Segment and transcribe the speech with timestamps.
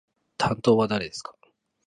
[0.39, 1.35] 担当は誰ですか？